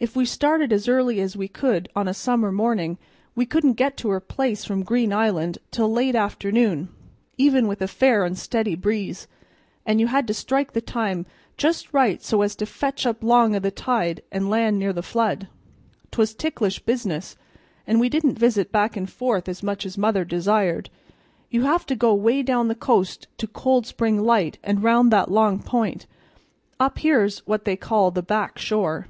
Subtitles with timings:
[0.00, 2.98] If we started as early's we could on a summer mornin',
[3.34, 6.90] we couldn't get to her place from Green Island till late afternoon,
[7.38, 9.26] even with a fair, steady breeze,
[9.86, 11.24] and you had to strike the time
[11.56, 15.02] just right so as to fetch up 'long o' the tide and land near the
[15.02, 15.48] flood.
[16.10, 17.34] 'Twas ticklish business,
[17.86, 20.90] an' we didn't visit back an' forth as much as mother desired.
[21.48, 25.30] You have to go 'way down the co'st to Cold Spring Light an' round that
[25.30, 26.06] long point,
[26.78, 29.06] up here's what they call the Back Shore."